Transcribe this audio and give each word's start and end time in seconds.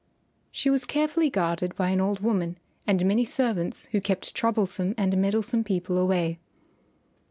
She 0.49 0.71
was 0.71 0.85
carefully 0.87 1.29
guarded 1.29 1.75
by 1.75 1.89
an 1.89 2.01
old 2.01 2.21
woman 2.21 2.57
and 2.87 3.05
many 3.05 3.23
servants 3.23 3.85
who 3.91 4.01
kept 4.01 4.33
troublesome 4.33 4.95
and 4.97 5.15
meddlesome 5.15 5.63
people 5.63 5.99
away. 5.99 6.39